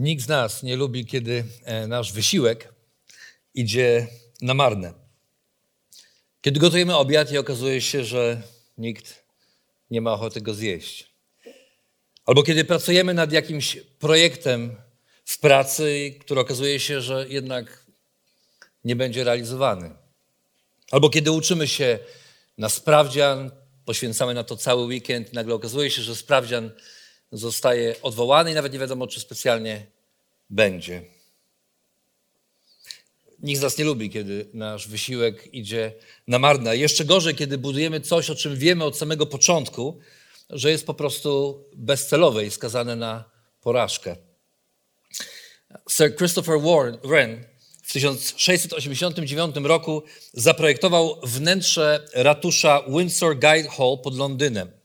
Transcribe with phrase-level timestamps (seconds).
[0.00, 2.74] Nikt z nas nie lubi, kiedy e, nasz wysiłek
[3.54, 4.08] idzie
[4.42, 4.92] na marne.
[6.40, 8.42] Kiedy gotujemy obiad i okazuje się, że
[8.78, 9.24] nikt
[9.90, 11.10] nie ma ochoty go zjeść.
[12.24, 14.76] Albo kiedy pracujemy nad jakimś projektem
[15.24, 17.86] w pracy, który okazuje się, że jednak
[18.84, 19.90] nie będzie realizowany.
[20.90, 21.98] Albo kiedy uczymy się
[22.58, 23.50] na sprawdzian,
[23.84, 26.70] poświęcamy na to cały weekend, nagle okazuje się, że sprawdzian
[27.32, 29.86] zostaje odwołany i nawet nie wiadomo, czy specjalnie
[30.50, 31.02] będzie.
[33.42, 35.92] Nikt z nas nie lubi, kiedy nasz wysiłek idzie
[36.26, 36.76] na marne.
[36.76, 39.98] Jeszcze gorzej, kiedy budujemy coś, o czym wiemy od samego początku,
[40.50, 43.24] że jest po prostu bezcelowe i skazane na
[43.60, 44.16] porażkę.
[45.88, 46.60] Sir Christopher
[47.04, 47.44] Wren
[47.82, 54.79] w 1689 roku zaprojektował wnętrze ratusza Windsor Guide Hall pod Londynem.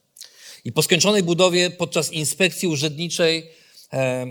[0.66, 3.50] I po skończonej budowie podczas inspekcji urzędniczej
[3.94, 4.26] e,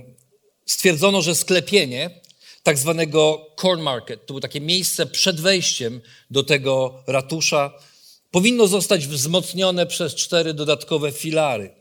[0.66, 2.20] stwierdzono, że sklepienie
[2.62, 7.72] tak zwanego corn market, to było takie miejsce przed wejściem do tego ratusza,
[8.30, 11.74] powinno zostać wzmocnione przez cztery dodatkowe filary.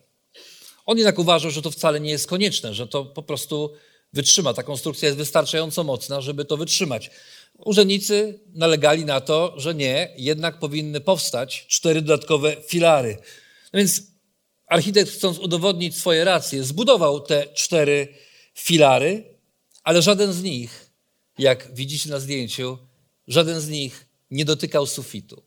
[0.86, 3.74] On jednak uważał, że to wcale nie jest konieczne, że to po prostu
[4.14, 4.54] wytrzyma.
[4.54, 7.12] Ta konstrukcja jest wystarczająco mocna, żeby to wytrzymać.
[7.58, 13.18] Urzędnicy nalegali na to, że nie, jednak powinny powstać cztery dodatkowe filary.
[13.74, 14.13] No więc
[14.68, 18.08] architekt, chcąc udowodnić swoje racje, zbudował te cztery
[18.54, 19.38] filary,
[19.84, 20.90] ale żaden z nich,
[21.38, 22.78] jak widzicie na zdjęciu,
[23.28, 25.44] żaden z nich nie dotykał sufitu.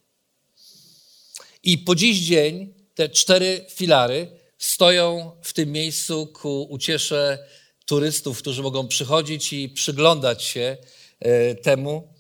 [1.62, 4.28] I po dziś dzień te cztery filary
[4.58, 7.38] stoją w tym miejscu ku uciesze
[7.86, 10.76] turystów, którzy mogą przychodzić i przyglądać się
[11.20, 12.14] e, temu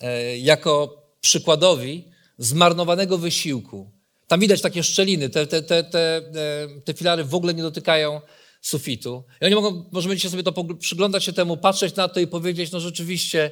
[0.00, 2.04] e, jako przykładowi
[2.38, 3.90] zmarnowanego wysiłku.
[4.32, 8.20] Tam widać takie szczeliny, te, te, te, te, e, te filary w ogóle nie dotykają
[8.60, 9.24] sufitu.
[9.40, 12.72] I oni mogą, możemy dzisiaj sobie to przyglądać się temu, patrzeć na to i powiedzieć,
[12.72, 13.50] no rzeczywiście,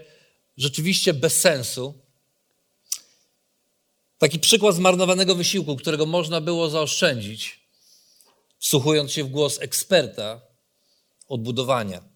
[0.57, 1.95] rzeczywiście bez sensu.
[4.19, 7.61] Taki przykład zmarnowanego wysiłku, którego można było zaoszczędzić,
[8.59, 10.41] wsłuchując się w głos eksperta
[11.29, 12.09] odbudowania.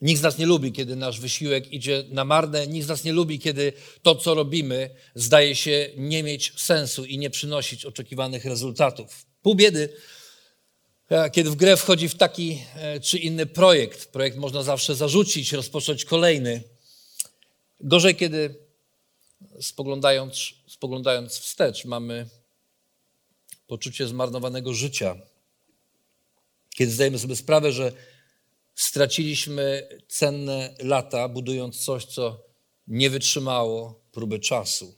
[0.00, 2.66] Nikt z nas nie lubi, kiedy nasz wysiłek idzie na marne.
[2.66, 3.72] Nikt z nas nie lubi, kiedy
[4.02, 9.26] to, co robimy, zdaje się nie mieć sensu i nie przynosić oczekiwanych rezultatów.
[9.42, 9.88] Pół biedy,
[11.08, 14.12] e, kiedy w grę wchodzi w taki e, czy inny projekt.
[14.12, 16.62] Projekt można zawsze zarzucić, rozpocząć kolejny.
[17.80, 18.54] Gorzej, kiedy
[19.60, 22.28] spoglądając, spoglądając wstecz, mamy
[23.66, 25.16] poczucie zmarnowanego życia.
[26.74, 27.92] Kiedy zdajemy sobie sprawę, że
[28.74, 32.44] straciliśmy cenne lata, budując coś, co
[32.86, 34.94] nie wytrzymało próby czasu.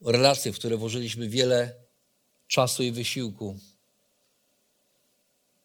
[0.00, 1.74] Relacje, w które włożyliśmy wiele
[2.46, 3.58] czasu i wysiłku.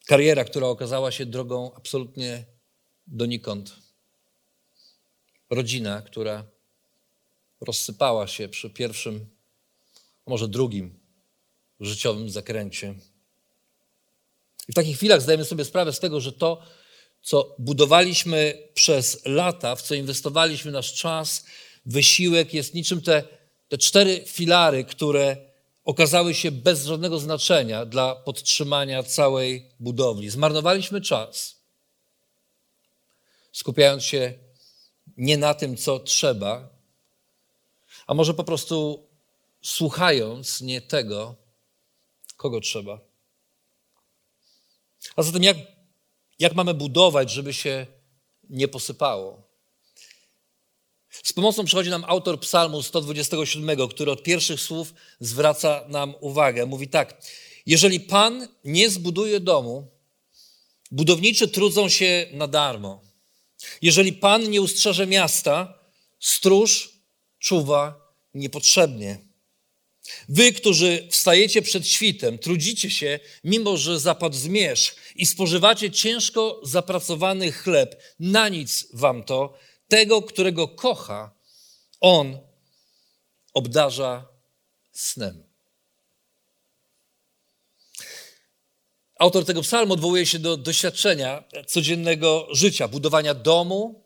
[0.05, 2.45] Kariera, która okazała się drogą absolutnie
[3.07, 3.75] donikąd.
[5.49, 6.45] Rodzina, która
[7.61, 9.25] rozsypała się przy pierwszym,
[10.27, 10.99] może drugim
[11.79, 12.95] życiowym zakręcie.
[14.67, 16.61] I w takich chwilach zdajemy sobie sprawę z tego, że to,
[17.21, 21.45] co budowaliśmy przez lata, w co inwestowaliśmy nasz czas,
[21.85, 23.23] wysiłek, jest niczym te,
[23.69, 25.37] te cztery filary, które
[25.85, 30.29] okazały się bez żadnego znaczenia dla podtrzymania całej budowli.
[30.29, 31.61] Zmarnowaliśmy czas,
[33.51, 34.33] skupiając się
[35.17, 36.69] nie na tym, co trzeba,
[38.07, 39.07] a może po prostu
[39.61, 41.35] słuchając nie tego,
[42.37, 43.06] kogo trzeba.
[45.17, 45.57] A zatem jak,
[46.39, 47.87] jak mamy budować, żeby się
[48.49, 49.47] nie posypało?
[51.09, 56.65] Z pomocą przychodzi nam autor Psalmu 127, który od pierwszych słów zwraca nam uwagę.
[56.65, 57.21] Mówi tak:
[57.65, 59.87] Jeżeli Pan nie zbuduje domu,
[60.91, 63.01] budowniczy trudzą się na darmo.
[63.81, 65.79] Jeżeli Pan nie ustrzeże miasta,
[66.19, 66.89] stróż
[67.39, 69.26] czuwa niepotrzebnie.
[70.29, 77.51] Wy, którzy wstajecie przed świtem, trudzicie się, mimo że zapadł zmierzch i spożywacie ciężko zapracowany
[77.51, 79.53] chleb, na nic wam to,
[79.87, 81.31] tego, którego kocha,
[81.99, 82.39] on
[83.53, 84.27] obdarza
[84.91, 85.43] snem.
[89.19, 94.03] Autor tego psalmu odwołuje się do doświadczenia codziennego życia, budowania domu,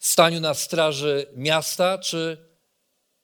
[0.00, 2.48] staniu na straży miasta, czy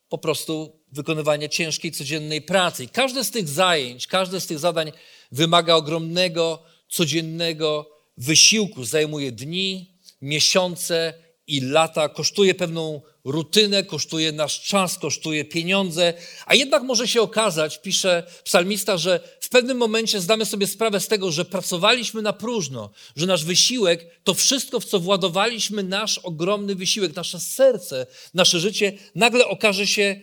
[0.08, 2.84] po prostu wykonywania ciężkiej codziennej pracy.
[2.84, 4.92] I każde z tych zajęć, każde z tych zadań
[5.32, 8.84] wymaga ogromnego, codziennego wysiłku.
[8.84, 9.92] Zajmuje dni,
[10.22, 11.14] miesiące
[11.46, 16.14] i lata, kosztuje pewną rutynę, kosztuje nasz czas, kosztuje pieniądze,
[16.46, 21.08] a jednak może się okazać, pisze psalmista, że w pewnym momencie zdamy sobie sprawę z
[21.08, 26.74] tego, że pracowaliśmy na próżno, że nasz wysiłek, to wszystko, w co władowaliśmy nasz ogromny
[26.74, 30.20] wysiłek, nasze serce, nasze życie, nagle okaże się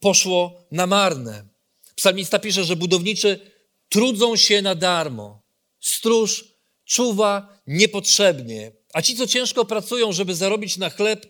[0.00, 1.48] poszło na marne.
[1.94, 3.50] Psalmista pisze, że budowniczy
[3.88, 5.42] trudzą się na darmo.
[5.80, 6.44] Stróż
[6.84, 11.26] czuwa niepotrzebnie, a ci, co ciężko pracują, żeby zarobić na chleb,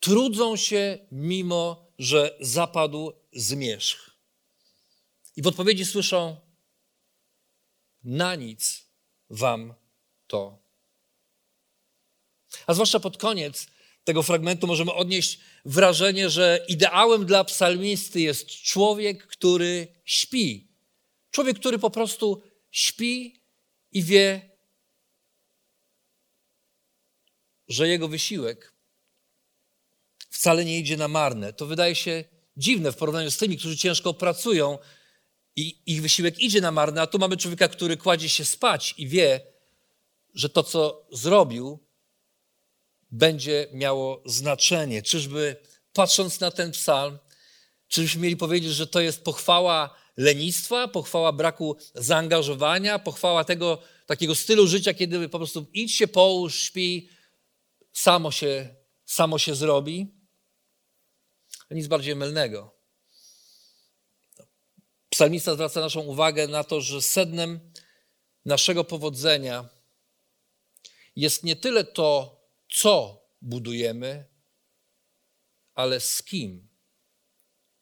[0.00, 4.10] trudzą się, mimo że zapadł zmierzch.
[5.36, 6.36] I w odpowiedzi słyszą:
[8.04, 8.86] Na nic
[9.30, 9.74] wam
[10.26, 10.58] to.
[12.66, 13.66] A zwłaszcza pod koniec
[14.06, 20.68] tego fragmentu możemy odnieść wrażenie, że ideałem dla psalmisty jest człowiek, który śpi.
[21.30, 23.42] Człowiek, który po prostu śpi
[23.92, 24.50] i wie,
[27.68, 28.72] że jego wysiłek
[30.30, 31.52] wcale nie idzie na marne.
[31.52, 32.24] To wydaje się
[32.56, 34.78] dziwne w porównaniu z tymi, którzy ciężko pracują
[35.56, 39.08] i ich wysiłek idzie na marne, a tu mamy człowieka, który kładzie się spać i
[39.08, 39.40] wie,
[40.34, 41.85] że to, co zrobił,
[43.16, 45.02] będzie miało znaczenie.
[45.02, 45.56] Czyżby,
[45.92, 47.18] patrząc na ten psalm,
[47.88, 54.66] czyżbyśmy mieli powiedzieć, że to jest pochwała lenistwa, pochwała braku zaangażowania, pochwała tego takiego stylu
[54.66, 57.08] życia, kiedy po prostu idź się połóż, śpi,
[57.92, 58.74] samo się,
[59.04, 60.14] samo się zrobi.
[61.70, 62.76] Nic bardziej mylnego.
[65.10, 67.72] Psalmista zwraca naszą uwagę na to, że sednem
[68.44, 69.68] naszego powodzenia
[71.16, 72.35] jest nie tyle to,
[72.76, 74.24] co budujemy,
[75.74, 76.68] ale z kim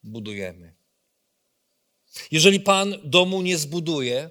[0.02, 0.74] budujemy.
[2.30, 4.30] Jeżeli Pan domu nie zbuduje,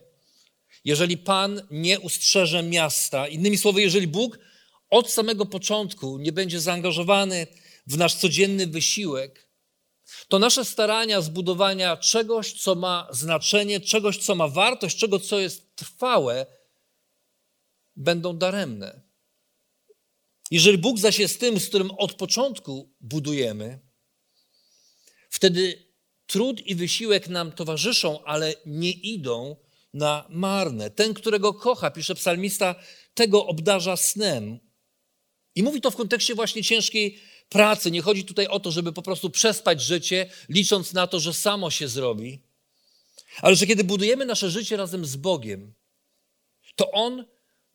[0.85, 4.39] jeżeli Pan nie ustrzeże miasta, innymi słowy, jeżeli Bóg
[4.89, 7.47] od samego początku nie będzie zaangażowany
[7.87, 9.49] w nasz codzienny wysiłek,
[10.27, 15.75] to nasze starania zbudowania czegoś, co ma znaczenie, czegoś, co ma wartość, czego, co jest
[15.75, 16.45] trwałe,
[17.95, 19.02] będą daremne.
[20.51, 23.79] Jeżeli Bóg zaś jest tym, z którym od początku budujemy,
[25.29, 25.87] wtedy
[26.27, 29.55] trud i wysiłek nam towarzyszą, ale nie idą
[29.93, 30.89] na marne.
[30.89, 32.75] Ten, którego kocha, pisze psalmista,
[33.13, 34.59] tego obdarza snem.
[35.55, 37.19] I mówi to w kontekście właśnie ciężkiej
[37.49, 37.91] pracy.
[37.91, 41.71] Nie chodzi tutaj o to, żeby po prostu przespać życie, licząc na to, że samo
[41.71, 42.41] się zrobi,
[43.41, 45.73] ale że kiedy budujemy nasze życie razem z Bogiem,
[46.75, 47.25] to On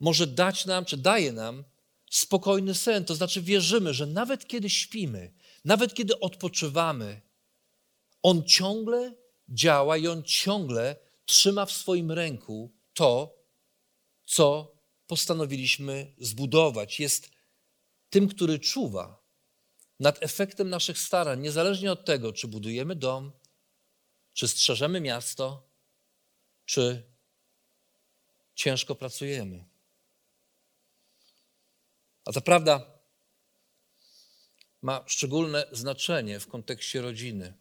[0.00, 1.64] może dać nam, czy daje nam
[2.11, 3.05] spokojny sen.
[3.05, 5.33] To znaczy wierzymy, że nawet kiedy śpimy,
[5.65, 7.21] nawet kiedy odpoczywamy,
[8.23, 9.15] On ciągle
[9.49, 13.39] działa i On ciągle trzyma w swoim ręku to,
[14.25, 14.77] co
[15.07, 17.01] postanowiliśmy zbudować.
[17.01, 17.31] Jest
[18.11, 19.23] tym, który czuwa
[20.01, 23.33] nad efektem naszych starań, niezależnie od tego, czy budujemy dom,
[24.33, 25.69] czy strzeżemy miasto,
[26.65, 27.03] czy
[28.55, 29.65] ciężko pracujemy.
[32.28, 32.87] A ta prawda
[34.82, 37.54] ma szczególne znaczenie w kontekście rodziny.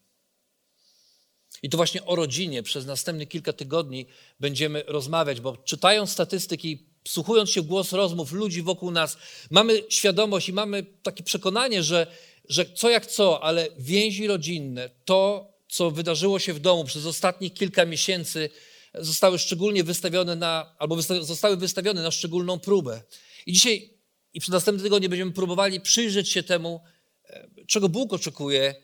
[1.64, 4.06] I to właśnie o rodzinie przez następne kilka tygodni
[4.40, 9.18] będziemy rozmawiać, bo czytając statystyki wsłuchując się w głos rozmów ludzi wokół nas,
[9.52, 12.08] mamy świadomość i mamy takie przekonanie, że,
[12.50, 17.54] że co jak co, ale więzi rodzinne, to, co wydarzyło się w domu przez ostatnich
[17.54, 18.50] kilka miesięcy,
[18.94, 23.02] zostały szczególnie wystawione na, albo wysta zostały wystawione na szczególną próbę.
[23.46, 23.97] I dzisiaj
[24.38, 26.82] i przez następny tygodnie będziemy próbowali przyjrzeć się temu,
[27.30, 28.76] e, czego Bóg oczekuje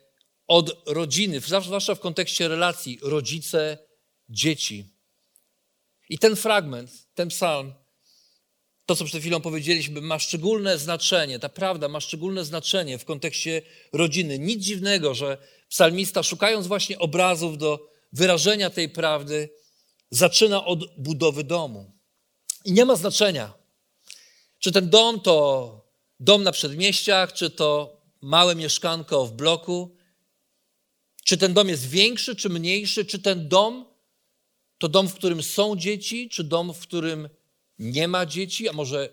[0.47, 3.77] od rodziny, zwłaszcza w kontekście relacji rodzice,
[4.29, 4.93] dzieci.
[6.09, 7.73] I ten fragment, ten psalm
[8.85, 13.61] to, co przed chwilą powiedzieliśmy, ma szczególne znaczenie, ta prawda ma szczególne znaczenie w kontekście
[13.93, 14.39] rodziny.
[14.39, 15.37] Nic dziwnego, że
[15.69, 19.49] psalmista, szukając właśnie obrazów do wyrażenia tej prawdy,
[20.09, 21.91] zaczyna od budowy domu.
[22.65, 23.62] I nie ma znaczenia,
[24.63, 25.35] czy ten dom to
[26.19, 29.95] dom na przedmieściach, czy to małe mieszkanko w bloku,
[31.23, 33.85] czy ten dom jest większy, czy mniejszy, czy ten dom
[34.77, 37.29] to dom, w którym są dzieci, czy dom, w którym
[37.79, 39.09] nie ma dzieci, a może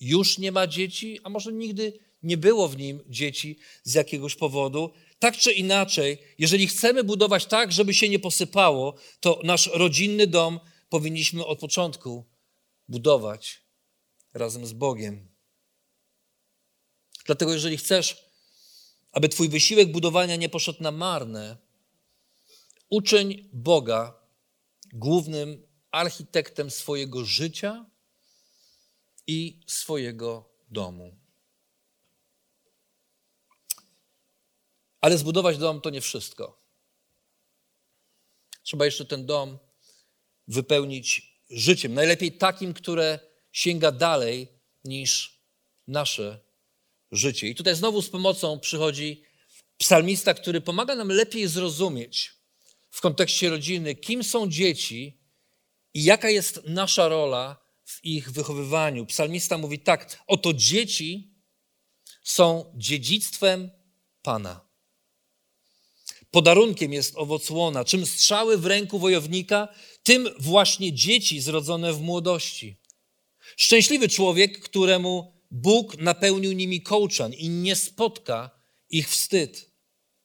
[0.00, 4.90] już nie ma dzieci, a może nigdy nie było w nim dzieci z jakiegoś powodu.
[5.18, 10.60] Tak czy inaczej, jeżeli chcemy budować tak, żeby się nie posypało, to nasz rodzinny dom
[10.88, 12.24] powinniśmy od początku
[12.88, 13.67] budować
[14.34, 15.28] razem z Bogiem.
[17.26, 18.24] Dlatego, jeżeli chcesz,
[19.12, 21.56] aby Twój wysiłek budowania nie poszedł na marne,
[22.90, 24.20] uczyń Boga
[24.92, 27.86] głównym architektem swojego życia
[29.26, 31.16] i swojego domu.
[35.00, 36.62] Ale zbudować dom to nie wszystko.
[38.62, 39.58] Trzeba jeszcze ten dom
[40.48, 41.94] wypełnić życiem.
[41.94, 43.27] Najlepiej takim, które
[43.58, 44.48] sięga dalej
[44.84, 45.40] niż
[45.86, 46.40] nasze
[47.12, 47.48] życie.
[47.48, 49.22] I tutaj znowu z pomocą przychodzi
[49.78, 52.32] psalmista, który pomaga nam lepiej zrozumieć
[52.90, 55.20] w kontekście rodziny, kim są dzieci
[55.94, 59.06] i jaka jest nasza rola w ich wychowywaniu.
[59.06, 61.34] Psalmista mówi tak: Oto dzieci
[62.22, 63.70] są dziedzictwem
[64.22, 64.68] Pana.
[66.30, 67.84] Podarunkiem jest owoc łona.
[67.84, 69.68] Czym strzały w ręku wojownika,
[70.02, 72.77] tym właśnie dzieci zrodzone w młodości.
[73.58, 78.50] Szczęśliwy człowiek, któremu Bóg napełnił nimi kołczan i nie spotka
[78.90, 79.70] ich wstyd,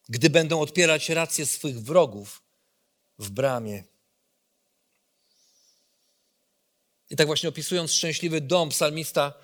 [0.08, 2.42] gdy będą odpierać rację swych wrogów
[3.18, 3.84] w bramie.
[7.10, 9.34] I tak właśnie opisując szczęśliwy dom, psalmista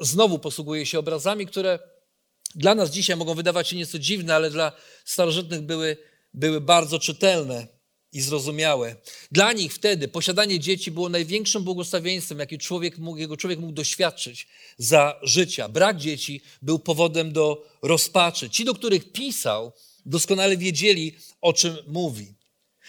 [0.00, 1.78] znowu posługuje się obrazami, które
[2.54, 4.72] dla nas dzisiaj mogą wydawać się nieco dziwne, ale dla
[5.04, 5.96] starożytnych były,
[6.34, 7.75] były bardzo czytelne
[8.16, 8.96] i zrozumiałe.
[9.32, 14.48] Dla nich wtedy posiadanie dzieci było największym błogosławieństwem, jaki człowiek mógł, jego człowiek mógł doświadczyć
[14.78, 15.68] za życia.
[15.68, 18.50] Brak dzieci był powodem do rozpaczy.
[18.50, 19.72] Ci, do których pisał,
[20.06, 22.34] doskonale wiedzieli, o czym mówi.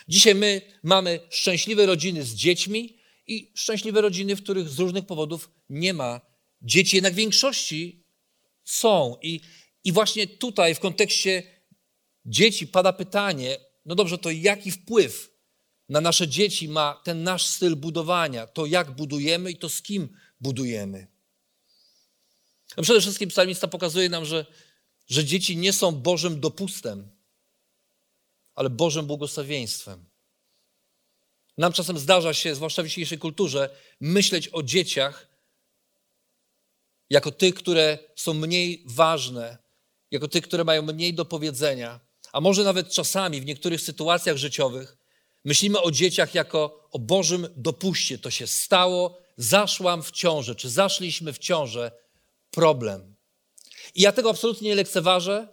[0.08, 5.50] Dzisiaj my mamy szczęśliwe rodziny z dziećmi i szczęśliwe rodziny, w których z różnych powodów
[5.70, 6.22] nie ma
[6.62, 6.96] dzieci.
[6.96, 8.04] Jednak w większości
[8.64, 9.18] są.
[9.22, 9.42] I,
[9.84, 11.44] I właśnie tutaj w kontekście
[12.26, 13.58] dzieci pada pytanie,
[13.88, 15.32] no dobrze, to jaki wpływ
[15.90, 20.18] na nasze dzieci ma ten nasz styl budowania, to jak budujemy i to z kim
[20.42, 21.08] budujemy.
[22.78, 24.46] No przede wszystkim psalmista pokazuje nam, że,
[25.08, 27.12] że dzieci nie są Bożym dopustem,
[28.56, 30.06] ale Bożym błogosławieństwem.
[31.58, 35.28] Nam czasem zdarza się, zwłaszcza w dzisiejszej kulturze, myśleć o dzieciach
[37.10, 39.58] jako tych, które są mniej ważne,
[40.12, 44.98] jako tych, które mają mniej do powiedzenia, a może nawet czasami w niektórych sytuacjach życiowych
[45.46, 48.18] myślimy o dzieciach jako o Bożym dopuście.
[48.18, 51.92] To się stało, zaszłam w ciążę, czy zaszliśmy w ciążę,
[52.52, 53.16] problem.
[53.96, 55.48] I ja tego absolutnie nie lekceważę.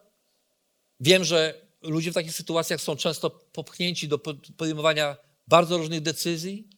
[1.00, 4.18] Wiem, że ludzie w takich sytuacjach są często popchnięci do
[4.56, 5.16] podejmowania
[5.46, 6.68] bardzo różnych decyzji.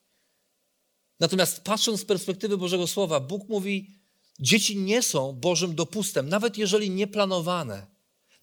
[1.20, 3.96] Natomiast patrząc z perspektywy Bożego Słowa, Bóg mówi,
[4.40, 7.86] Dzieci nie są Bożym dopustem, nawet jeżeli nieplanowane.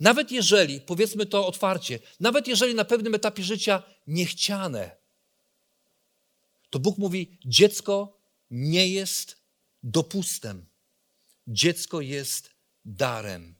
[0.04, 4.96] Nawet jeżeli, powiedzmy to otwarcie, nawet jeżeli na pewnym etapie życia niechciane,
[6.70, 8.18] to Bóg mówi: dziecko
[8.52, 9.38] nie jest
[9.84, 10.66] dopustem.
[11.48, 12.50] Dziecko jest
[12.86, 13.56] darem.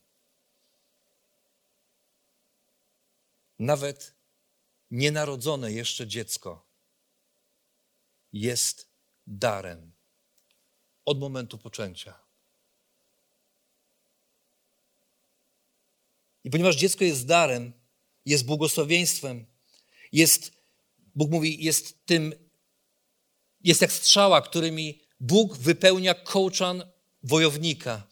[3.60, 4.14] Nawet
[4.92, 6.66] nienarodzone jeszcze dziecko
[8.34, 8.90] jest
[9.28, 9.92] darem
[11.06, 12.23] od momentu poczęcia.
[16.44, 17.74] I ponieważ dziecko jest darem,
[18.26, 19.46] jest błogosławieństwem,
[20.12, 20.52] jest,
[21.16, 22.34] Bóg mówi, jest tym,
[23.64, 26.84] jest jak strzała, którymi Bóg wypełnia kołczan
[27.24, 28.08] wojownika.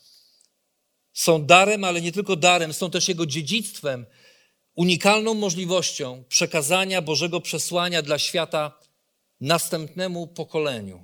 [1.13, 4.05] Są darem, ale nie tylko darem, są też jego dziedzictwem,
[4.75, 8.79] unikalną możliwością przekazania Bożego przesłania dla świata
[9.41, 11.03] następnemu pokoleniu.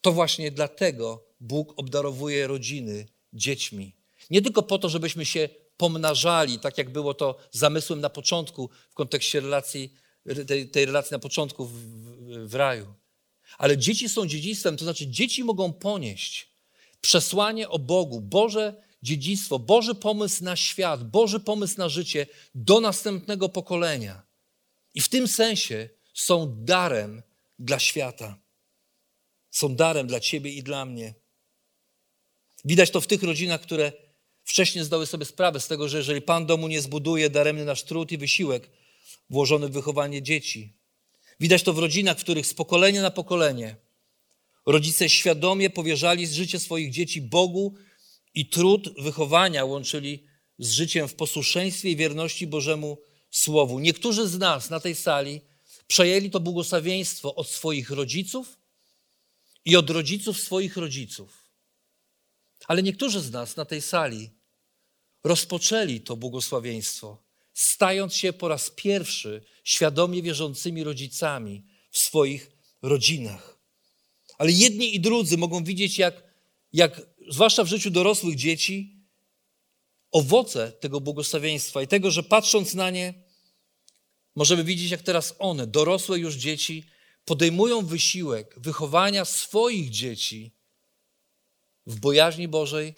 [0.00, 3.99] To właśnie dlatego Bóg obdarowuje rodziny dziećmi.
[4.30, 8.94] Nie tylko po to, żebyśmy się pomnażali, tak jak było to zamysłem na początku w
[8.94, 9.94] kontekście relacji,
[10.46, 12.94] tej, tej relacji na początku w, w, w raju.
[13.58, 16.50] Ale dzieci są dziedzictwem, to znaczy dzieci mogą ponieść
[17.00, 23.48] przesłanie o Bogu, Boże dziedzictwo, Boży pomysł na świat, Boży pomysł na życie do następnego
[23.48, 24.22] pokolenia.
[24.94, 27.22] I w tym sensie są darem
[27.58, 28.38] dla świata.
[29.50, 31.14] Są darem dla ciebie i dla mnie.
[32.64, 33.92] Widać to w tych rodzinach, które
[34.44, 38.12] wcześniej zdały sobie sprawę z tego, że jeżeli Pan domu nie zbuduje, daremny nasz trud
[38.12, 38.70] i wysiłek
[39.30, 40.72] włożony w wychowanie dzieci.
[41.40, 43.76] Widać to w rodzinach, w których z pokolenia na pokolenie
[44.66, 47.74] rodzice świadomie powierzali życie swoich dzieci Bogu
[48.34, 50.24] i trud wychowania łączyli
[50.58, 52.98] z życiem w posłuszeństwie i wierności Bożemu
[53.30, 53.78] Słowu.
[53.78, 55.40] Niektórzy z nas na tej sali
[55.86, 58.58] przejęli to błogosławieństwo od swoich rodziców
[59.64, 61.39] i od rodziców swoich rodziców.
[62.70, 64.30] Ale niektórzy z nas na tej sali
[65.24, 67.22] rozpoczęli to błogosławieństwo,
[67.54, 72.50] stając się po raz pierwszy świadomie wierzącymi rodzicami w swoich
[72.82, 73.58] rodzinach.
[74.38, 76.22] Ale jedni i drudzy mogą widzieć, jak,
[76.72, 79.04] jak zwłaszcza w życiu dorosłych dzieci,
[80.10, 83.14] owoce tego błogosławieństwa i tego, że patrząc na nie,
[84.36, 86.84] możemy widzieć, jak teraz one, dorosłe już dzieci,
[87.24, 90.59] podejmują wysiłek wychowania swoich dzieci
[91.90, 92.94] w bojaźni Bożej,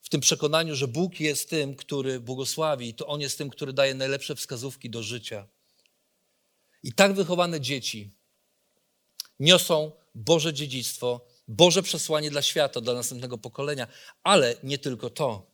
[0.00, 3.94] w tym przekonaniu, że Bóg jest tym, który błogosławi, to On jest tym, który daje
[3.94, 5.48] najlepsze wskazówki do życia.
[6.82, 8.10] I tak wychowane dzieci
[9.40, 13.86] niosą Boże dziedzictwo, Boże przesłanie dla świata, dla następnego pokolenia,
[14.22, 15.50] ale nie tylko to.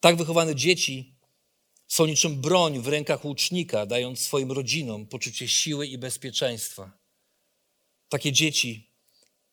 [0.00, 1.14] Tak wychowane dzieci
[1.88, 6.98] są niczym broń w rękach łucznika, dając swoim rodzinom poczucie siły i bezpieczeństwa.
[8.08, 8.91] Takie dzieci,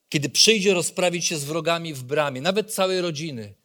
[0.10, 3.56] kiedy przyjdzie rozprawić się z wrogami w bramie, nawet całej rodziny,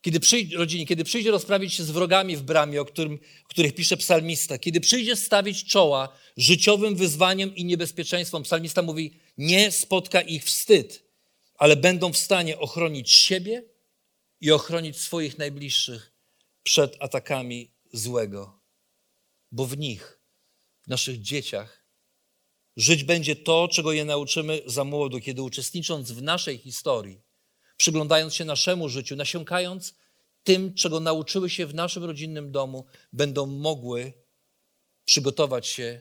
[0.00, 3.18] kiedy przyjdzie, rodzinie, kiedy przyjdzie rozprawić się z wrogami w bramie, o, którym,
[3.48, 10.20] których pisze psalmista, kiedy przyjdzie stawić czoła życiowym wyzwaniem i niebezpieczeństwom, psalmista mówi, nie spotka
[10.20, 11.04] ich wstyd,
[11.54, 13.64] ale będą w stanie ochronić siebie
[14.40, 16.12] i ochronić swoich najbliższych
[16.62, 18.60] przed atakami złego.
[19.52, 20.20] Bo w nich,
[20.82, 21.81] w naszych dzieciach,
[22.76, 27.20] żyć będzie to, czego je nauczymy za młodu, kiedy uczestnicząc w naszej historii,
[27.76, 29.94] przyglądając się naszemu życiu, nasiąkając
[30.44, 34.12] tym, czego nauczyły się w naszym rodzinnym domu, będą mogły
[35.04, 36.00] przygotować się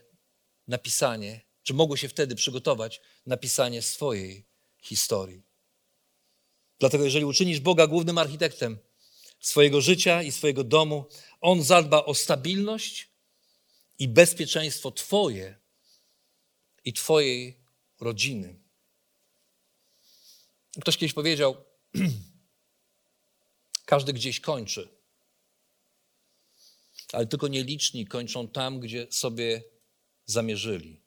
[0.67, 4.45] na pisanie, czy mogły się wtedy przygotować na pisanie swojej
[4.81, 5.43] historii.
[6.79, 8.77] Dlatego, jeżeli uczynisz Boga głównym architektem
[9.39, 11.05] swojego życia i swojego domu,
[11.41, 13.09] On zadba o stabilność
[13.99, 15.60] i bezpieczeństwo Twoje
[16.85, 17.57] i Twojej
[17.99, 18.59] rodziny.
[20.81, 21.65] Ktoś kiedyś powiedział,
[23.85, 24.89] każdy gdzieś kończy,
[27.13, 29.63] ale tylko nieliczni kończą tam, gdzie sobie
[30.25, 31.01] zamierzyli.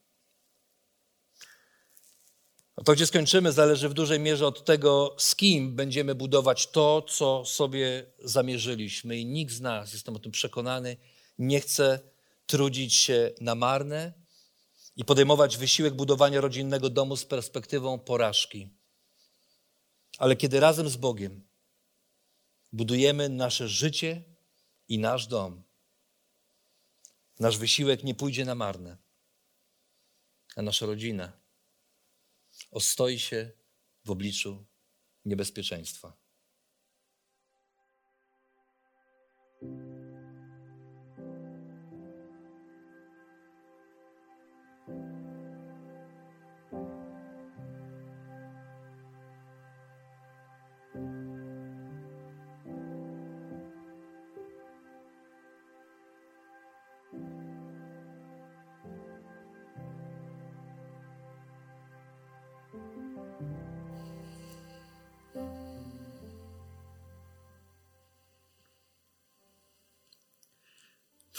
[2.77, 7.03] A to, gdzie skończymy, zależy w dużej mierze od tego, z kim będziemy budować to,
[7.03, 9.19] co sobie zamierzyliśmy.
[9.19, 10.97] I nikt z nas, jestem o tym przekonany,
[11.39, 12.01] nie chce
[12.47, 14.13] trudzić się na marne
[14.97, 18.69] i podejmować wysiłek budowania rodzinnego domu z perspektywą porażki.
[20.19, 21.49] Ale kiedy razem z Bogiem
[22.73, 24.23] budujemy nasze życie
[24.89, 25.63] i nasz dom,
[27.41, 28.97] nasz wysiłek nie pójdzie na marne,
[30.57, 31.33] a nasza rodzina
[32.71, 33.51] ostoi się
[34.05, 34.65] w obliczu
[35.25, 36.17] niebezpieczeństwa.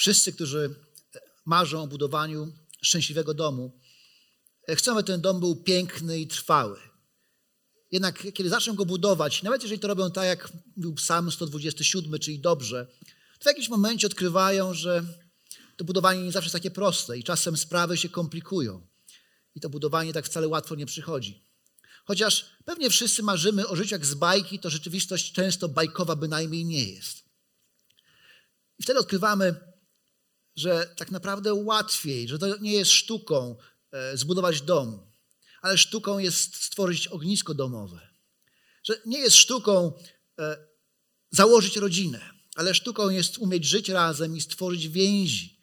[0.06, 0.76] Wszyscy, którzy
[1.46, 3.80] marzą o budowaniu szczęśliwego domu,
[4.70, 6.80] chcą, aby ten dom był piękny i trwały.
[7.92, 12.40] Jednak kiedy zaczną go budować, nawet jeżeli to robią tak, jak mówił Psalm 127, czyli
[12.40, 12.88] dobrze,
[13.40, 15.04] to w jakimś momencie odkrywają, że
[15.78, 18.88] to budowanie nie zawsze jest takie proste i czasem sprawy się komplikują.
[19.56, 21.44] I to budowanie tak wcale łatwo nie przychodzi.
[22.06, 26.84] Chociaż pewnie wszyscy marzymy o życiu jak z bajki, to rzeczywistość często bajkowa bynajmniej nie
[26.84, 27.24] jest.
[28.80, 29.75] I wtedy odkrywamy,
[30.56, 33.56] że tak naprawdę łatwiej, że to nie jest sztuką
[33.92, 35.00] e, zbudować dom,
[35.62, 38.08] ale sztuką jest stworzyć ognisko domowe.
[38.84, 39.94] Że nie jest sztuką
[40.40, 40.58] e,
[41.32, 45.60] założyć rodzinę, ale sztuką jest umieć żyć razem i stworzyć więzi.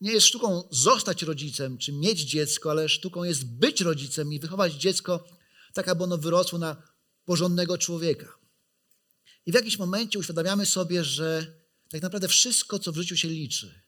[0.00, 4.72] Nie jest sztuką zostać rodzicem czy mieć dziecko, ale sztuką jest być rodzicem i wychować
[4.72, 5.24] dziecko
[5.72, 6.82] tak, aby ono wyrosło na
[7.24, 8.38] porządnego człowieka.
[9.46, 11.46] I w jakimś momencie uświadamiamy sobie, że
[11.88, 13.81] tak naprawdę wszystko, co w życiu się liczy,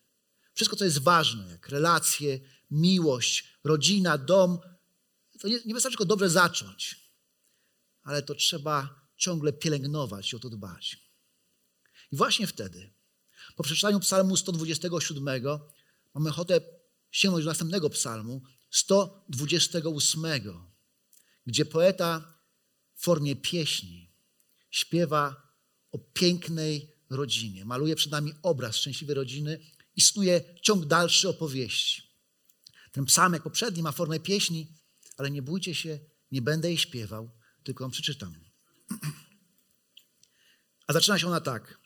[0.55, 2.40] wszystko, co jest ważne, jak relacje,
[2.71, 4.59] miłość, rodzina, dom,
[5.40, 7.11] to nie, nie wystarczy tylko dobrze zacząć,
[8.03, 10.99] ale to trzeba ciągle pielęgnować i o to dbać.
[12.12, 12.93] I właśnie wtedy,
[13.57, 15.45] po przeczytaniu psalmu 127,
[16.14, 16.61] mamy ochotę
[17.11, 20.23] sięgnąć do następnego psalmu, 128,
[21.47, 22.35] gdzie poeta
[22.95, 24.11] w formie pieśni
[24.71, 25.53] śpiewa
[25.93, 27.64] o pięknej rodzinie.
[27.64, 29.61] Maluje przed nami obraz szczęśliwej rodziny
[29.97, 32.03] i snuje ciąg dalszy opowieści.
[32.93, 34.69] Ten psalm, jak poprzedni, ma formę pieśni,
[35.17, 35.99] ale nie bójcie się,
[36.31, 37.31] nie będę jej śpiewał,
[37.65, 38.35] tylko ją przeczytam.
[40.87, 41.79] A zaczyna się ona tak.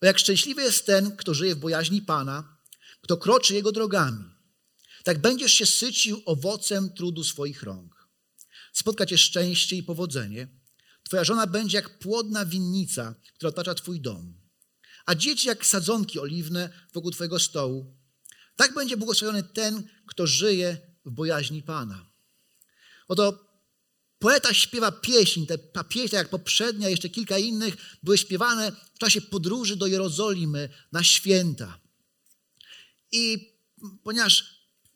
[0.00, 2.58] O jak szczęśliwy jest ten, kto żyje w bojaźni Pana,
[3.00, 4.24] kto kroczy Jego drogami.
[5.04, 8.08] Tak będziesz się sycił owocem trudu swoich rąk.
[8.72, 10.48] spotka cię szczęście i powodzenie.
[11.02, 14.43] Twoja żona będzie jak płodna winnica, która otacza twój dom.
[15.06, 17.96] A dzieci jak sadzonki oliwne wokół twojego stołu.
[18.56, 22.06] Tak będzie błogosławiony ten, kto żyje w bojaźni Pana.
[23.08, 23.44] Oto
[24.18, 29.20] poeta śpiewa pieśń, te ta pieśń, jak poprzednia, jeszcze kilka innych, były śpiewane w czasie
[29.20, 31.80] podróży do Jerozolimy na święta.
[33.12, 33.52] I
[34.04, 34.44] ponieważ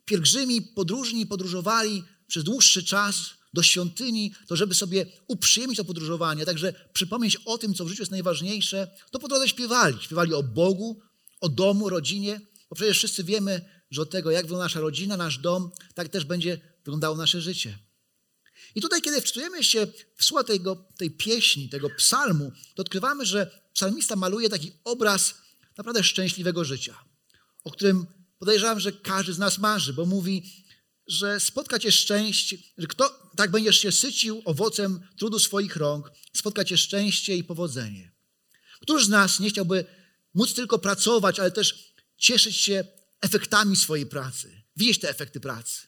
[0.05, 6.75] pielgrzymi, podróżni podróżowali przez dłuższy czas do świątyni, to żeby sobie uprzyjemnić to podróżowanie, także
[6.93, 9.99] przypomnieć o tym, co w życiu jest najważniejsze, to po drodze śpiewali.
[10.01, 11.01] Śpiewali o Bogu,
[11.41, 15.39] o domu, rodzinie, bo przecież wszyscy wiemy, że od tego, jak wygląda nasza rodzina, nasz
[15.39, 17.79] dom, tak też będzie wyglądało nasze życie.
[18.75, 23.61] I tutaj, kiedy wczytujemy się w słowa tego, tej pieśni, tego psalmu, to odkrywamy, że
[23.73, 25.35] psalmista maluje taki obraz
[25.77, 26.99] naprawdę szczęśliwego życia,
[27.65, 28.07] o którym
[28.39, 30.65] podejrzewam, że każdy z nas marzy, bo mówi,
[31.09, 36.65] że spotka cię szczęście, że kto tak będziesz się sycił owocem trudu swoich rąk, spotka
[36.65, 38.13] cię szczęście i powodzenie.
[38.81, 39.85] Któż z nas nie chciałby
[40.35, 42.85] móc tylko pracować, ale też cieszyć się
[43.21, 45.87] efektami swojej pracy, widzieć te efekty pracy?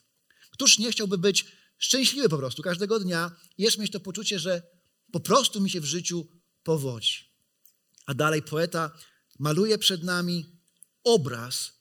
[0.51, 1.45] Któż nie chciałby być
[1.77, 4.61] szczęśliwy po prostu każdego dnia i jeszcze mieć to poczucie, że
[5.11, 6.27] po prostu mi się w życiu
[6.63, 7.31] powodzi?
[8.05, 8.91] A dalej poeta
[9.39, 10.45] maluje przed nami
[11.03, 11.71] obraz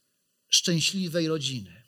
[0.49, 1.80] szczęśliwej rodziny.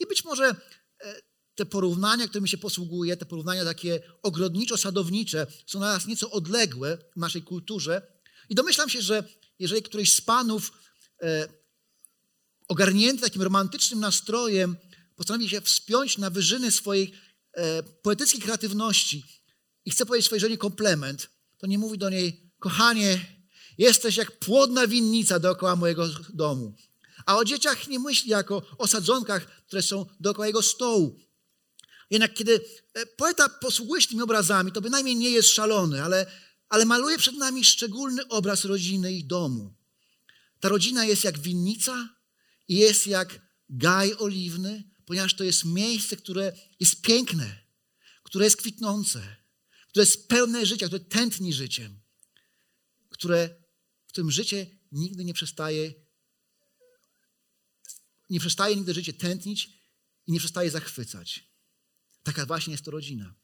[0.00, 0.56] I być może
[1.00, 1.22] e,
[1.54, 7.20] te porównania, którymi się posługuje, te porównania takie ogrodniczo-sadownicze są na nas nieco odległe w
[7.20, 8.02] naszej kulturze.
[8.48, 9.24] I domyślam się, że
[9.58, 10.72] jeżeli któryś z panów
[11.22, 11.48] e,
[12.68, 14.76] ogarnięty takim romantycznym nastrojem
[15.16, 17.12] postanowi się wspiąć na wyżyny swojej
[17.52, 19.24] e, poetyckiej kreatywności
[19.84, 23.26] i chce powiedzieć swojej żonie komplement, to nie mówi do niej, kochanie,
[23.78, 26.74] jesteś jak płodna winnica dookoła mojego domu.
[27.30, 31.20] A o dzieciach nie myśli jako o sadzonkach, które są dookoła jego stołu.
[32.10, 32.60] Jednak kiedy
[32.94, 36.26] e, poeta posługuje się tymi obrazami, to bynajmniej nie jest szalony, ale,
[36.68, 39.74] ale maluje przed nami szczególny obraz rodziny i domu.
[40.60, 42.08] Ta rodzina jest jak winnica
[42.68, 47.56] i jest jak gaj oliwny, ponieważ to jest miejsce, które jest piękne,
[48.22, 49.36] które jest kwitnące,
[49.88, 52.00] które jest pełne życia, które tętni życiem,
[53.08, 53.48] które,
[54.06, 56.09] w którym życie nigdy nie przestaje
[58.30, 59.70] nie przestaje nigdy życie tętnić
[60.26, 61.44] i nie przestaje zachwycać.
[62.22, 63.34] Taka właśnie jest to rodzina.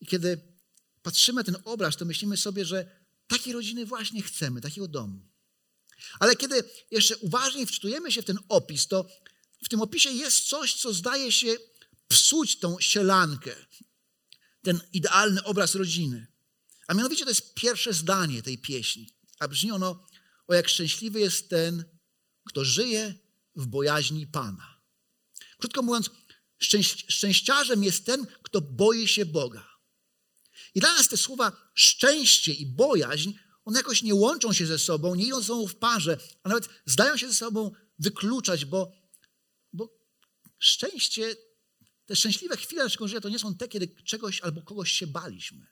[0.00, 0.58] I kiedy
[1.02, 5.28] patrzymy na ten obraz, to myślimy sobie, że takiej rodziny właśnie chcemy, takiego domu.
[6.18, 9.06] Ale kiedy jeszcze uważnie wczytujemy się w ten opis, to
[9.64, 11.56] w tym opisie jest coś, co zdaje się
[12.08, 13.56] psuć tą sielankę,
[14.62, 16.26] ten idealny obraz rodziny.
[16.86, 19.14] A mianowicie to jest pierwsze zdanie tej pieśni.
[19.38, 20.06] A brzmi ono,
[20.46, 21.97] o jak szczęśliwy jest ten,
[22.48, 23.14] kto żyje
[23.56, 24.80] w bojaźni Pana.
[25.58, 26.10] Krótko mówiąc,
[27.08, 29.68] szczęściarzem jest ten, kto boi się Boga.
[30.74, 33.32] I dla nas te słowa szczęście i bojaźń,
[33.64, 36.68] one jakoś nie łączą się ze sobą, nie idą ze sobą w parze, a nawet
[36.86, 38.92] zdają się ze sobą wykluczać, bo,
[39.72, 39.98] bo
[40.58, 41.36] szczęście,
[42.06, 45.66] te szczęśliwe chwile naszego życia to nie są te, kiedy czegoś albo kogoś się baliśmy.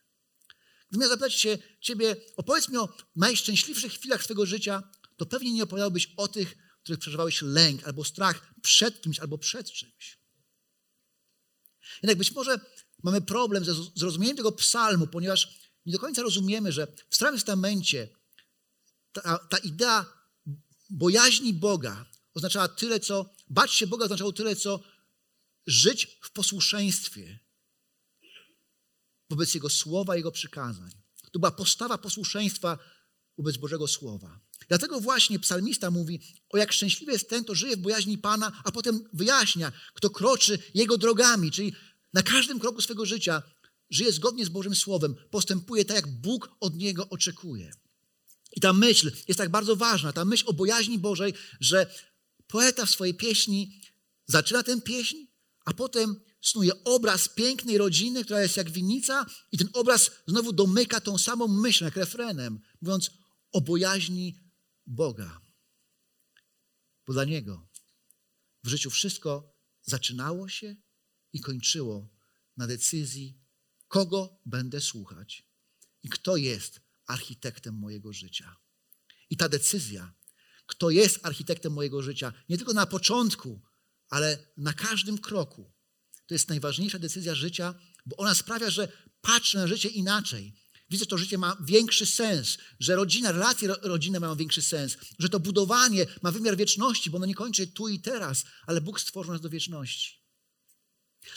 [0.89, 4.83] Gdybym ja zapytać się ciebie, opowiedz mi o najszczęśliwszych chwilach swojego życia,
[5.17, 9.71] to pewnie nie opowiadałbyś o tych, których przeżywałeś lęk albo strach przed kimś albo przed
[9.73, 10.19] czymś.
[12.03, 12.61] Jednak być może
[13.03, 18.09] mamy problem ze zrozumieniem tego psalmu, ponieważ nie do końca rozumiemy, że w Starym Testamencie
[19.13, 20.07] ta, ta idea
[20.91, 24.81] bojaźni Boga oznaczała tyle, co bać się Boga oznaczało tyle, co
[25.67, 27.39] żyć w posłuszeństwie
[29.31, 30.91] wobec Jego słowa, Jego przykazań.
[31.33, 32.79] To była postawa posłuszeństwa
[33.39, 34.41] wobec Bożego Słowa.
[34.69, 38.73] Dlatego właśnie psalmista mówi, o jak szczęśliwy jest ten, kto żyje w bojaźni Pana, a
[38.73, 41.73] potem wyjaśnia, kto kroczy Jego drogami, czyli
[42.13, 43.43] na każdym kroku swojego życia
[43.91, 47.73] żyje zgodnie z Bożym Słowem, postępuje tak, jak Bóg od niego oczekuje.
[48.53, 51.95] I ta myśl jest tak bardzo ważna, ta myśl o bojaźni Bożej, że
[52.47, 53.81] poeta w swojej pieśni
[54.27, 55.17] zaczyna tę pieśń,
[55.65, 61.01] a potem snuje obraz pięknej rodziny, która jest jak winnica i ten obraz znowu domyka
[61.01, 63.11] tą samą myśl, jak refrenem, mówiąc
[63.53, 64.46] o bojaźni
[64.87, 65.41] Boga.
[67.07, 67.69] Bo dla Niego
[68.65, 70.77] w życiu wszystko zaczynało się
[71.33, 72.09] i kończyło
[72.57, 73.39] na decyzji,
[73.89, 75.49] kogo będę słuchać
[76.03, 78.57] i kto jest architektem mojego życia.
[79.31, 80.15] I ta decyzja,
[80.67, 83.63] kto jest architektem mojego życia, nie tylko na początku,
[84.09, 85.73] ale na każdym kroku,
[86.27, 87.75] to jest najważniejsza decyzja życia,
[88.07, 88.89] bo ona sprawia, że
[89.21, 90.55] patrzę na życie inaczej.
[90.91, 95.29] Widzę, że to życie ma większy sens, że rodzina, relacje rodzinne mają większy sens, że
[95.29, 99.33] to budowanie ma wymiar wieczności, bo ono nie kończy tu i teraz, ale Bóg stworzył
[99.33, 100.21] nas do wieczności.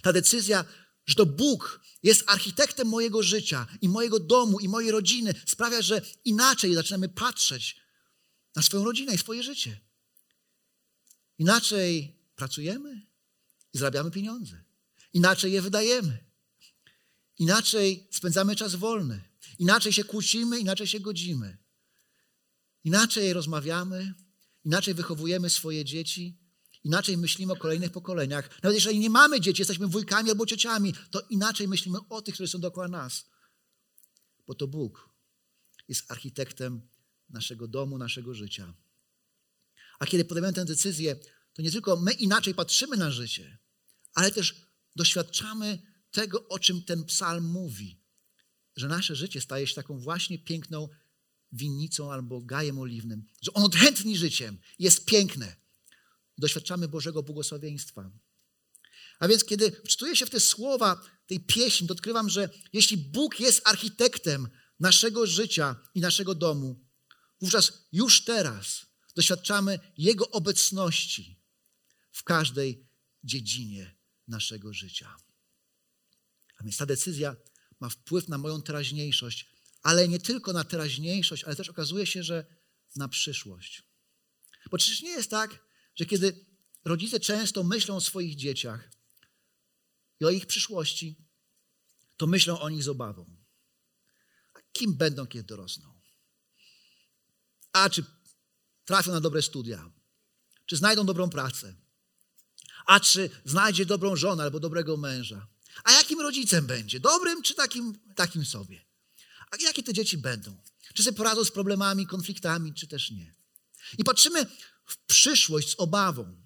[0.01, 0.65] Ta decyzja
[1.09, 6.01] że to Bóg jest architektem mojego życia i mojego domu i mojej rodziny, sprawia, że
[6.25, 7.81] inaczej zaczynamy patrzeć
[8.55, 9.79] na swoją rodzinę i swoje życie.
[11.37, 13.07] Inaczej pracujemy
[13.73, 14.63] i zarabiamy pieniądze.
[15.13, 16.17] Inaczej je wydajemy.
[17.37, 19.28] Inaczej spędzamy czas wolny.
[19.59, 21.57] Inaczej się kłócimy, inaczej się godzimy.
[22.83, 24.13] Inaczej rozmawiamy,
[24.65, 26.39] inaczej wychowujemy swoje dzieci,
[26.83, 28.63] inaczej myślimy o kolejnych pokoleniach.
[28.63, 32.51] Nawet jeżeli nie mamy dzieci, jesteśmy wujkami albo ciociami, to inaczej myślimy o tych, którzy
[32.51, 33.25] są dookoła nas.
[34.47, 35.09] Bo to Bóg
[35.87, 36.89] jest architektem
[37.29, 38.73] naszego domu, naszego życia.
[39.99, 41.15] A kiedy podejmujemy tę decyzję,
[41.53, 43.57] to nie tylko my inaczej patrzymy na życie,
[44.13, 44.55] ale też
[44.95, 45.79] doświadczamy
[46.11, 47.98] tego, o czym ten psalm mówi,
[48.79, 50.89] że nasze życie staje się taką właśnie piękną
[51.51, 55.55] winnicą albo gajem oliwnym, że on odchętni życiem, jest piękne.
[56.37, 58.11] Doświadczamy Bożego błogosławieństwa.
[59.19, 63.39] A więc kiedy wczytuję się w te słowa tej pieśni, to odkrywam, że jeśli Bóg
[63.39, 64.47] jest architektem
[64.79, 66.85] naszego życia i naszego domu,
[67.41, 71.39] wówczas już teraz doświadczamy Jego obecności
[72.11, 72.87] w każdej
[73.23, 73.95] dziedzinie
[74.27, 75.15] naszego życia.
[76.57, 77.35] A więc ta decyzja
[77.79, 79.49] ma wpływ na moją teraźniejszość,
[79.83, 82.45] ale nie tylko na teraźniejszość, ale też okazuje się, że
[82.95, 83.83] na przyszłość.
[84.71, 85.65] Bo czyż nie jest tak,
[85.95, 86.45] że kiedy
[86.85, 88.91] rodzice często myślą o swoich dzieciach
[90.19, 91.15] i o ich przyszłości,
[92.17, 93.37] to myślą o nich z obawą.
[94.53, 95.99] A kim będą, kiedy dorosną?
[97.71, 98.03] A czy
[98.85, 99.91] trafią na dobre studia?
[100.65, 101.75] Czy znajdą dobrą pracę?
[102.85, 105.47] A czy znajdzie dobrą żonę albo dobrego męża?
[105.83, 106.99] A jakim rodzicem będzie?
[106.99, 108.85] Dobrym czy takim, takim sobie?
[109.51, 110.57] A jakie te dzieci będą?
[110.93, 113.35] Czy sobie poradzą z problemami, konfliktami, czy też nie?
[113.97, 114.45] I patrzymy
[114.85, 116.41] w przyszłość z obawą.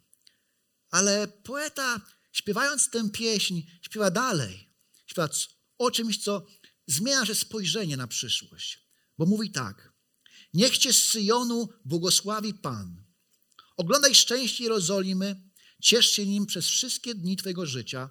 [0.92, 4.70] Ale poeta, śpiewając tę pieśń, śpiewa dalej.
[5.06, 5.30] Śpiewa
[5.78, 6.46] o czymś, co
[6.88, 8.80] zmienia nasze spojrzenie na przyszłość.
[9.18, 9.94] Bo mówi tak.
[10.54, 13.04] Niech cię z Syjonu błogosławi Pan.
[13.78, 15.50] Oglądaj szczęście Jerozolimy,
[15.82, 18.10] ciesz się nim przez wszystkie dni Twojego życia.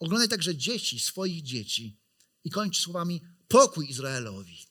[0.00, 1.96] Oglądaj także dzieci swoich dzieci.
[2.44, 4.66] I kończy słowami pokój Izraelowi.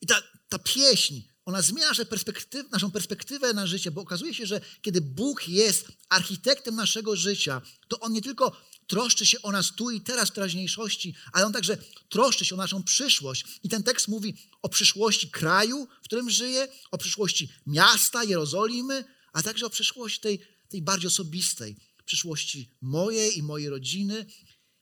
[0.00, 4.46] I ta, ta pieśń, ona zmienia nasze perspektyw, naszą perspektywę na życie, bo okazuje się,
[4.46, 9.72] że kiedy Bóg jest architektem naszego życia, to On nie tylko troszczy się o nas
[9.76, 13.44] tu i teraz w teraźniejszości, ale On także troszczy się o naszą przyszłość.
[13.62, 19.42] I ten tekst mówi o przyszłości kraju, w którym żyje, o przyszłości miasta, Jerozolimy, a
[19.42, 21.76] także o przyszłości tej, tej bardziej osobistej,
[22.12, 24.26] przyszłości mojej i mojej rodziny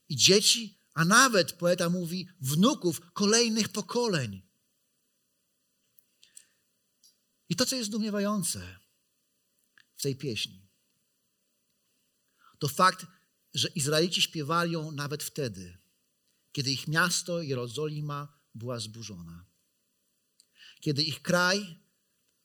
[0.09, 4.43] i dzieci, a nawet poeta mówi wnuków kolejnych pokoleń.
[7.49, 8.79] I to, co jest zdumiewające
[9.97, 10.69] w tej pieśni,
[12.59, 13.07] to fakt,
[13.55, 15.79] że Izraelici śpiewali ją nawet wtedy,
[16.53, 19.47] kiedy ich miasto Jerozolima była zburzona.
[20.81, 21.81] Kiedy ich kraj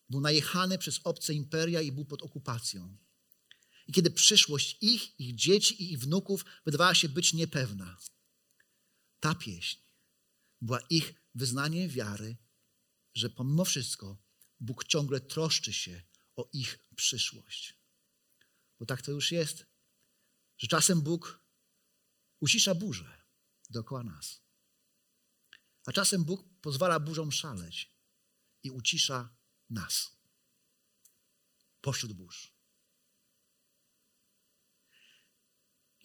[0.10, 3.05] był najechany przez obce imperia i był pod okupacją.
[3.88, 7.98] I kiedy przyszłość ich, ich dzieci i ich wnuków wydawała się być niepewna.
[9.20, 9.80] Ta pieśń
[10.62, 12.38] była ich wyznaniem wiary,
[13.14, 14.18] że pomimo wszystko
[14.60, 16.02] Bóg ciągle troszczy się
[16.36, 17.80] o ich przyszłość.
[18.80, 19.66] Bo tak to już jest,
[20.58, 21.46] że czasem Bóg
[22.40, 23.22] ucisza burzę
[23.70, 24.42] dookoła nas.
[25.86, 27.96] A czasem Bóg pozwala burzom szaleć
[28.64, 29.36] i ucisza
[29.70, 30.16] nas
[31.82, 32.55] pośród burz.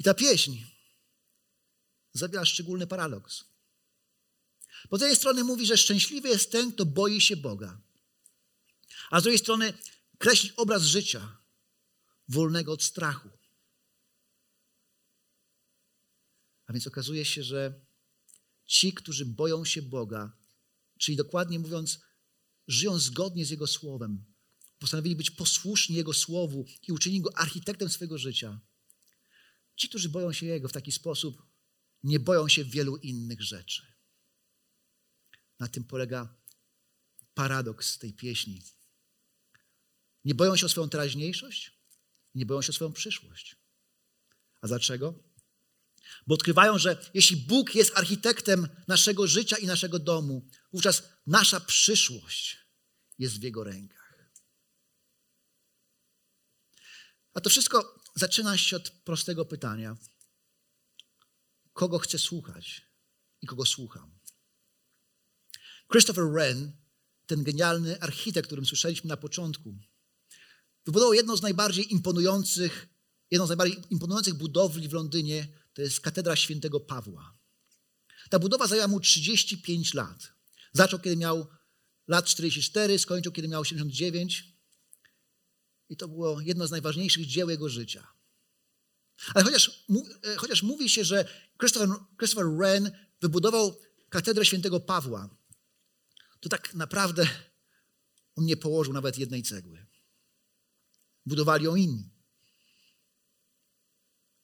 [0.00, 0.52] I ta pieśń
[2.12, 3.44] zawiera szczególny paradoks.
[4.88, 7.80] Po tej strony mówi, że szczęśliwy jest ten, kto boi się Boga.
[9.10, 9.72] A z drugiej strony
[10.18, 11.36] kreśli obraz życia
[12.28, 13.30] wolnego od strachu.
[16.66, 17.80] A więc okazuje się, że
[18.66, 20.32] ci, którzy boją się Boga,
[20.98, 22.00] czyli dokładnie mówiąc,
[22.68, 24.24] żyją zgodnie z Jego Słowem,
[24.78, 28.60] postanowili być posłuszni Jego Słowu i uczynili Go architektem swojego życia.
[29.80, 31.42] Ci, którzy boją się Jego w taki sposób,
[32.02, 33.86] nie boją się wielu innych rzeczy.
[35.58, 36.34] Na tym polega
[37.34, 38.62] paradoks tej pieśni.
[40.24, 41.72] Nie boją się o swoją teraźniejszość,
[42.34, 43.56] nie boją się o swoją przyszłość.
[44.60, 45.14] A dlaczego?
[46.26, 52.58] Bo odkrywają, że jeśli Bóg jest architektem naszego życia i naszego domu, wówczas nasza przyszłość
[53.18, 54.14] jest w Jego rękach.
[57.34, 59.96] A to wszystko zaczyna się od prostego pytania:
[61.72, 62.82] kogo chcę słuchać
[63.42, 64.20] i kogo słucham?
[65.92, 66.72] Christopher Wren,
[67.26, 69.74] ten genialny architekt, którym słyszeliśmy na początku,
[70.86, 72.88] wybudował jedną z najbardziej imponujących,
[73.30, 77.38] jedną z najbardziej imponujących budowli w Londynie, to jest katedra świętego Pawła.
[78.30, 80.32] Ta budowa zajęła mu 35 lat.
[80.72, 81.46] Zaczął, kiedy miał
[82.08, 84.49] lat 44, skończył, kiedy miał 79.
[85.90, 88.06] I to było jedno z najważniejszych dzieł jego życia.
[89.34, 89.86] Ale chociaż,
[90.24, 95.28] e, chociaż mówi się, że Christopher, Christopher Wren wybudował katedrę świętego Pawła,
[96.40, 97.28] to tak naprawdę
[98.36, 99.86] on nie położył nawet jednej cegły.
[101.26, 102.10] Budowali ją inni.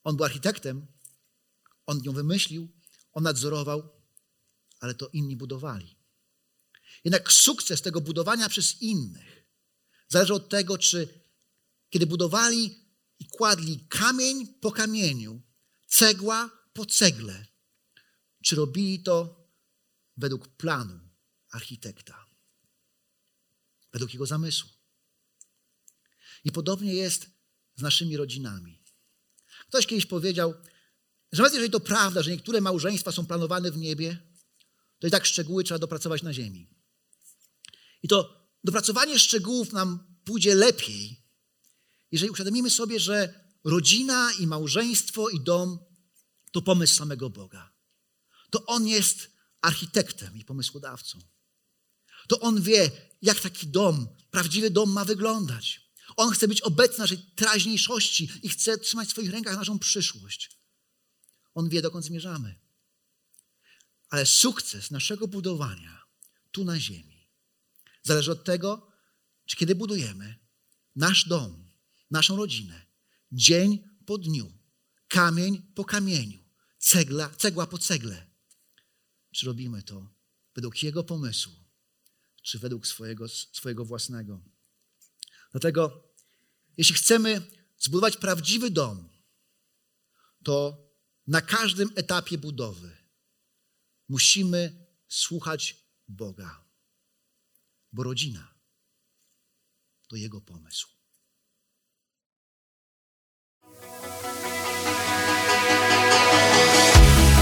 [0.03, 0.87] On był architektem,
[1.85, 2.73] on ją wymyślił,
[3.11, 4.01] on nadzorował,
[4.79, 5.97] ale to inni budowali.
[7.03, 9.37] Jednak sukces tego budowania przez innych
[10.07, 11.26] zależy od tego, czy
[11.89, 12.87] kiedy budowali
[13.19, 15.41] i kładli kamień po kamieniu,
[15.87, 17.45] cegła po cegle,
[18.43, 19.47] czy robili to
[20.17, 20.99] według planu
[21.51, 22.25] architekta,
[23.93, 24.69] według jego zamysłu.
[26.43, 27.29] I podobnie jest
[27.75, 28.83] z naszymi rodzinami.
[29.67, 30.53] Ktoś kiedyś powiedział,
[31.31, 34.17] że nawet jeżeli to prawda, że niektóre małżeństwa są planowane w niebie,
[34.99, 36.69] to i tak szczegóły trzeba dopracować na ziemi.
[38.03, 41.26] I to dopracowanie szczegółów nam pójdzie lepiej,
[42.11, 45.79] jeżeli uświadomimy sobie, że rodzina i małżeństwo i dom
[46.51, 47.73] to pomysł samego Boga.
[48.49, 51.19] To On jest architektem i pomysłodawcą.
[52.27, 52.91] To On wie,
[53.21, 55.91] jak taki dom, prawdziwy dom ma wyglądać.
[56.15, 60.59] On chce być obecny naszej teraźniejszości i chce trzymać w swoich rękach naszą przyszłość.
[61.53, 62.59] On wie, dokąd zmierzamy.
[64.09, 66.03] Ale sukces naszego budowania
[66.51, 67.17] tu na ziemi
[68.03, 68.87] zależy od tego,
[69.45, 70.39] czy kiedy budujemy
[70.95, 71.66] nasz dom,
[72.11, 72.85] naszą rodzinę,
[73.31, 74.53] dzień po dniu,
[75.07, 76.43] kamień po kamieniu,
[76.77, 78.27] cegla, cegła po cegle,
[79.31, 80.13] czy robimy to
[80.55, 81.53] według Jego pomysłu,
[82.43, 84.41] czy według swojego, swojego własnego.
[85.51, 86.13] Dlatego,
[86.77, 89.09] jeśli chcemy zbudować prawdziwy dom,
[90.43, 90.87] to
[91.27, 92.97] na każdym etapie budowy
[94.09, 96.65] musimy słuchać Boga,
[97.91, 98.53] bo rodzina
[100.07, 100.96] to Jego pomysł.